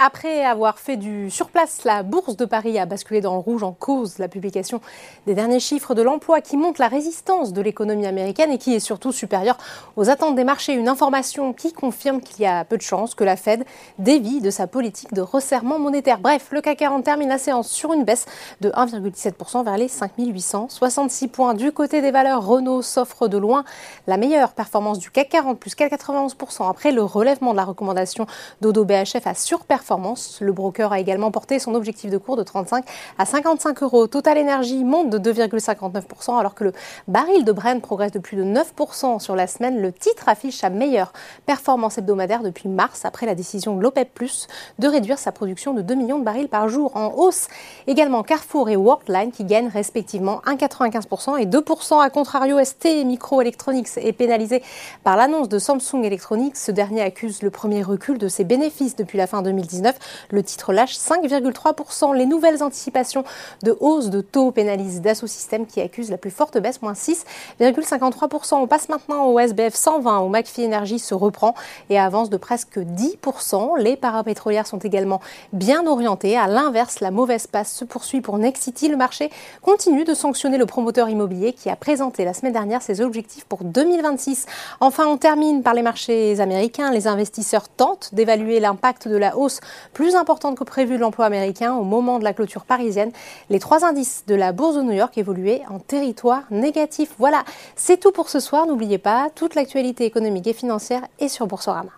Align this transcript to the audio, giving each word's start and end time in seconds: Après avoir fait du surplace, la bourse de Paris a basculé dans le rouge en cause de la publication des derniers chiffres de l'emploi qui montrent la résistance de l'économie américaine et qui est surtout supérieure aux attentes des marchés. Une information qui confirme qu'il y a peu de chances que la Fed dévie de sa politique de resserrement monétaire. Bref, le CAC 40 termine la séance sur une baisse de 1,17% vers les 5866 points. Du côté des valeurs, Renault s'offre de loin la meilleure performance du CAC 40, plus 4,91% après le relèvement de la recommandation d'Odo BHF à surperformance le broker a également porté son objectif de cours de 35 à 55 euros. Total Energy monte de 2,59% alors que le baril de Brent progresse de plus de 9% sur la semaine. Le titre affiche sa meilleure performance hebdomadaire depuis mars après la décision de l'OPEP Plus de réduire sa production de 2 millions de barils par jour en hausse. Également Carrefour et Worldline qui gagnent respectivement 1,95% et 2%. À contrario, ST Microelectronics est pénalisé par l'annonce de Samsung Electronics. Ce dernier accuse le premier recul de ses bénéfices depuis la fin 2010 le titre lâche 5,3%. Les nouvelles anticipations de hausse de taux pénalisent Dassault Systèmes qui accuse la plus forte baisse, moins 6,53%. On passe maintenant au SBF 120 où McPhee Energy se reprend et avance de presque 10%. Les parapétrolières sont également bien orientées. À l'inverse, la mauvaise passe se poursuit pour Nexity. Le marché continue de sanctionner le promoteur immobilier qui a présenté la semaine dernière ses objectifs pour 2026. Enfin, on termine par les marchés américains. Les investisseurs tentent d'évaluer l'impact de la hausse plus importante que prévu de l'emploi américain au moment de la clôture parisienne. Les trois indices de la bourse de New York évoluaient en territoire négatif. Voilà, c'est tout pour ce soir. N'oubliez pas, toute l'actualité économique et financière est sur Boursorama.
Après 0.00 0.44
avoir 0.44 0.80
fait 0.80 0.96
du 0.96 1.30
surplace, 1.30 1.84
la 1.84 2.02
bourse 2.02 2.36
de 2.36 2.44
Paris 2.46 2.80
a 2.80 2.84
basculé 2.84 3.20
dans 3.20 3.34
le 3.34 3.38
rouge 3.38 3.62
en 3.62 3.70
cause 3.70 4.16
de 4.16 4.22
la 4.22 4.28
publication 4.28 4.80
des 5.28 5.36
derniers 5.36 5.60
chiffres 5.60 5.94
de 5.94 6.02
l'emploi 6.02 6.40
qui 6.40 6.56
montrent 6.56 6.80
la 6.80 6.88
résistance 6.88 7.52
de 7.52 7.62
l'économie 7.62 8.04
américaine 8.04 8.50
et 8.50 8.58
qui 8.58 8.74
est 8.74 8.80
surtout 8.80 9.12
supérieure 9.12 9.56
aux 9.94 10.10
attentes 10.10 10.34
des 10.34 10.42
marchés. 10.42 10.72
Une 10.72 10.88
information 10.88 11.52
qui 11.52 11.72
confirme 11.72 12.20
qu'il 12.20 12.40
y 12.40 12.46
a 12.46 12.64
peu 12.64 12.76
de 12.76 12.82
chances 12.82 13.14
que 13.14 13.22
la 13.22 13.36
Fed 13.36 13.64
dévie 14.00 14.40
de 14.40 14.50
sa 14.50 14.66
politique 14.66 15.14
de 15.14 15.20
resserrement 15.20 15.78
monétaire. 15.78 16.18
Bref, 16.18 16.48
le 16.50 16.60
CAC 16.60 16.78
40 16.78 17.04
termine 17.04 17.28
la 17.28 17.38
séance 17.38 17.68
sur 17.68 17.92
une 17.92 18.02
baisse 18.02 18.26
de 18.60 18.70
1,17% 18.70 19.64
vers 19.64 19.78
les 19.78 19.86
5866 19.86 21.28
points. 21.28 21.54
Du 21.54 21.70
côté 21.70 22.02
des 22.02 22.10
valeurs, 22.10 22.44
Renault 22.44 22.82
s'offre 22.82 23.28
de 23.28 23.38
loin 23.38 23.62
la 24.08 24.16
meilleure 24.16 24.54
performance 24.54 24.98
du 24.98 25.12
CAC 25.12 25.28
40, 25.28 25.60
plus 25.60 25.76
4,91% 25.76 26.68
après 26.68 26.90
le 26.90 27.04
relèvement 27.04 27.52
de 27.52 27.58
la 27.58 27.64
recommandation 27.64 28.26
d'Odo 28.60 28.84
BHF 28.84 29.24
à 29.24 29.34
surperformance 29.34 29.83
le 30.40 30.52
broker 30.52 30.92
a 30.92 31.00
également 31.00 31.30
porté 31.30 31.58
son 31.58 31.74
objectif 31.74 32.10
de 32.10 32.18
cours 32.18 32.36
de 32.36 32.42
35 32.42 32.84
à 33.18 33.26
55 33.26 33.82
euros. 33.82 34.06
Total 34.06 34.38
Energy 34.38 34.84
monte 34.84 35.10
de 35.10 35.32
2,59% 35.32 36.38
alors 36.38 36.54
que 36.54 36.64
le 36.64 36.72
baril 37.08 37.44
de 37.44 37.52
Brent 37.52 37.80
progresse 37.80 38.12
de 38.12 38.18
plus 38.18 38.36
de 38.36 38.44
9% 38.44 39.18
sur 39.20 39.36
la 39.36 39.46
semaine. 39.46 39.80
Le 39.80 39.92
titre 39.92 40.28
affiche 40.28 40.58
sa 40.58 40.70
meilleure 40.70 41.12
performance 41.46 41.98
hebdomadaire 41.98 42.42
depuis 42.42 42.68
mars 42.68 43.04
après 43.04 43.26
la 43.26 43.34
décision 43.34 43.76
de 43.76 43.82
l'OPEP 43.82 44.12
Plus 44.14 44.46
de 44.78 44.88
réduire 44.88 45.18
sa 45.18 45.32
production 45.32 45.74
de 45.74 45.82
2 45.82 45.94
millions 45.94 46.18
de 46.18 46.24
barils 46.24 46.48
par 46.48 46.68
jour 46.68 46.96
en 46.96 47.12
hausse. 47.16 47.48
Également 47.86 48.22
Carrefour 48.22 48.70
et 48.70 48.76
Worldline 48.76 49.32
qui 49.32 49.44
gagnent 49.44 49.68
respectivement 49.68 50.40
1,95% 50.46 51.40
et 51.40 51.46
2%. 51.46 52.02
À 52.02 52.10
contrario, 52.10 52.62
ST 52.62 53.04
Microelectronics 53.04 53.96
est 53.96 54.12
pénalisé 54.12 54.62
par 55.02 55.16
l'annonce 55.16 55.48
de 55.48 55.58
Samsung 55.58 56.04
Electronics. 56.04 56.56
Ce 56.56 56.70
dernier 56.70 57.02
accuse 57.02 57.42
le 57.42 57.50
premier 57.50 57.82
recul 57.82 58.18
de 58.18 58.28
ses 58.28 58.44
bénéfices 58.44 58.96
depuis 58.96 59.18
la 59.18 59.26
fin 59.26 59.42
2010 59.42 59.73
le 60.30 60.42
titre 60.42 60.72
lâche 60.72 60.96
5,3%. 60.96 62.14
Les 62.14 62.26
nouvelles 62.26 62.62
anticipations 62.62 63.24
de 63.62 63.76
hausse 63.80 64.10
de 64.10 64.20
taux 64.20 64.50
pénalisent 64.50 65.00
Dassault 65.00 65.26
Systèmes 65.26 65.66
qui 65.66 65.80
accuse 65.80 66.10
la 66.10 66.18
plus 66.18 66.30
forte 66.30 66.58
baisse, 66.58 66.82
moins 66.82 66.92
6,53%. 66.92 68.54
On 68.54 68.66
passe 68.66 68.88
maintenant 68.88 69.26
au 69.26 69.38
SBF 69.38 69.74
120 69.74 70.20
où 70.20 70.28
McPhee 70.28 70.66
Energy 70.66 70.98
se 70.98 71.14
reprend 71.14 71.54
et 71.90 71.98
avance 71.98 72.30
de 72.30 72.36
presque 72.36 72.78
10%. 72.78 73.78
Les 73.78 73.96
parapétrolières 73.96 74.66
sont 74.66 74.78
également 74.78 75.20
bien 75.52 75.86
orientées. 75.86 76.36
À 76.36 76.46
l'inverse, 76.46 77.00
la 77.00 77.10
mauvaise 77.10 77.46
passe 77.46 77.72
se 77.72 77.84
poursuit 77.84 78.20
pour 78.20 78.38
Nexity. 78.38 78.88
Le 78.88 78.96
marché 78.96 79.30
continue 79.62 80.04
de 80.04 80.14
sanctionner 80.14 80.58
le 80.58 80.66
promoteur 80.66 81.08
immobilier 81.08 81.52
qui 81.52 81.70
a 81.70 81.76
présenté 81.76 82.24
la 82.24 82.34
semaine 82.34 82.52
dernière 82.52 82.82
ses 82.82 83.00
objectifs 83.00 83.44
pour 83.44 83.64
2026. 83.64 84.46
Enfin, 84.80 85.06
on 85.06 85.16
termine 85.16 85.62
par 85.62 85.74
les 85.74 85.82
marchés 85.82 86.40
américains. 86.40 86.90
Les 86.90 87.06
investisseurs 87.06 87.68
tentent 87.68 88.10
d'évaluer 88.12 88.60
l'impact 88.60 89.08
de 89.08 89.16
la 89.16 89.36
hausse 89.36 89.60
plus 89.92 90.14
importante 90.14 90.56
que 90.56 90.64
prévu 90.64 90.96
de 90.96 91.00
l'emploi 91.00 91.26
américain 91.26 91.74
au 91.74 91.84
moment 91.84 92.18
de 92.18 92.24
la 92.24 92.32
clôture 92.32 92.64
parisienne. 92.64 93.12
Les 93.50 93.58
trois 93.58 93.84
indices 93.84 94.24
de 94.26 94.34
la 94.34 94.52
bourse 94.52 94.76
de 94.76 94.82
New 94.82 94.92
York 94.92 95.16
évoluaient 95.18 95.62
en 95.70 95.78
territoire 95.78 96.42
négatif. 96.50 97.14
Voilà, 97.18 97.44
c'est 97.76 97.98
tout 97.98 98.12
pour 98.12 98.28
ce 98.28 98.40
soir. 98.40 98.66
N'oubliez 98.66 98.98
pas, 98.98 99.30
toute 99.34 99.54
l'actualité 99.54 100.04
économique 100.04 100.46
et 100.46 100.52
financière 100.52 101.02
est 101.18 101.28
sur 101.28 101.46
Boursorama. 101.46 101.90